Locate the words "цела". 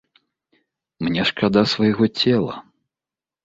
2.19-2.61